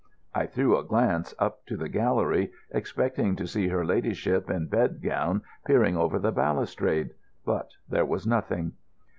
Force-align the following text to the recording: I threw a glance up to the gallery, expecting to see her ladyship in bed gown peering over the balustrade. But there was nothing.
I 0.33 0.47
threw 0.47 0.75
a 0.75 0.83
glance 0.83 1.35
up 1.37 1.63
to 1.67 1.77
the 1.77 1.87
gallery, 1.87 2.51
expecting 2.71 3.35
to 3.35 3.45
see 3.45 3.67
her 3.67 3.85
ladyship 3.85 4.49
in 4.49 4.65
bed 4.65 4.99
gown 4.99 5.43
peering 5.63 5.95
over 5.95 6.17
the 6.17 6.31
balustrade. 6.31 7.11
But 7.45 7.73
there 7.87 8.05
was 8.05 8.25
nothing. 8.25 8.71